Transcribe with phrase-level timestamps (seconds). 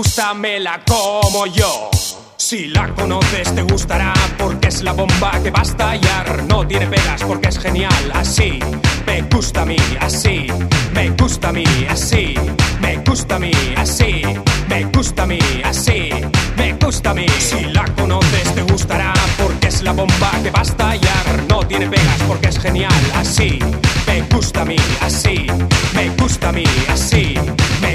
[0.00, 1.90] gusta, me la como yo.
[2.38, 6.44] Si la conoces te gustará porque es la bomba que va a estallar.
[6.48, 8.58] No tiene pegas porque es genial, así.
[9.06, 10.46] Me gusta a mí, así.
[10.94, 12.34] Me gusta a mí, así.
[12.80, 14.22] Me gusta a mí, así.
[14.70, 16.10] Me gusta a mí, así.
[16.56, 17.26] Me gusta a mí.
[17.38, 21.44] Si la conoces te gustará porque es la bomba que va a estallar.
[21.46, 23.58] No tiene pegas porque es genial, así.
[24.06, 25.46] Me gusta a mí, así.
[25.94, 27.34] Me gusta a mí, así.
[27.82, 27.89] Me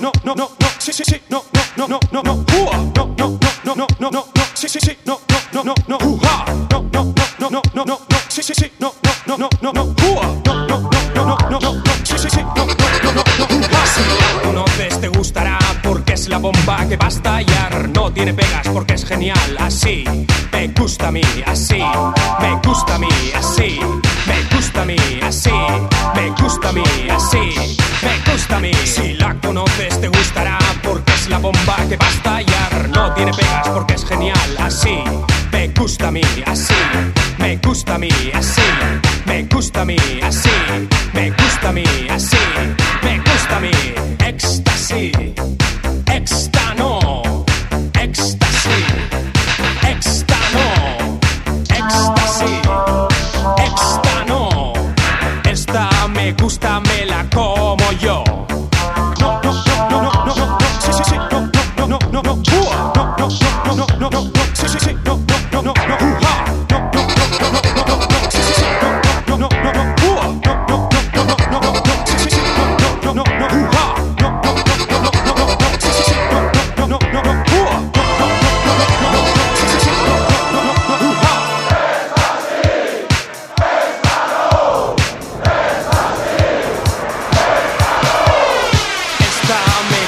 [0.00, 1.42] no, no, no, no, no, sí, sí, sí, no,
[1.76, 4.98] no, no, no, no, no, no, no, no, no, no, no, no, sí, sí, sí,
[5.06, 5.20] no,
[5.52, 6.08] no, no, no, no, no,
[6.70, 8.92] no, no, no, no, no, no, no, sí, sí, sí, no,
[9.26, 12.40] no, no, no, no, no, no, no, no, no, no, no, no, sí, sí, sí,
[12.40, 12.74] no, no,
[13.04, 13.46] no, no, no.
[13.86, 17.88] Si la conoces te gustará porque es la bomba que va a estallar.
[17.88, 20.04] No tiene pegas porque es genial, así.
[20.52, 21.82] Me gusta a mí, así.
[22.40, 23.78] Me gusta a mí, así.
[24.26, 25.50] Me gusta a mí, así.
[26.14, 27.76] Me gusta a mí, así.
[28.46, 28.86] Me gusta mí.
[28.86, 32.88] Si la conoces te gustará porque es la bomba que va a estallar.
[32.90, 35.02] No tiene pegas porque es genial, así.
[35.50, 36.74] Me gusta a mí, así.
[37.38, 38.62] Me gusta a mí, así.
[39.24, 40.50] Me gusta a mí, así.
[41.12, 42.36] Me gusta a mí, así.
[43.02, 44.05] Me gusta a mí.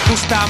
[0.08, 0.46] Gusta,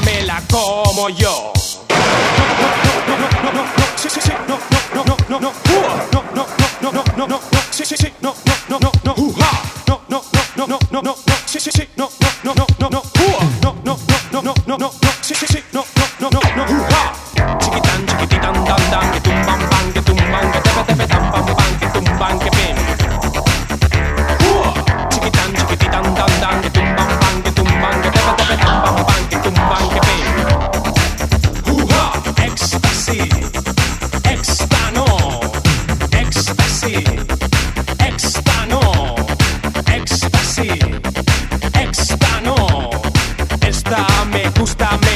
[44.68, 45.07] não está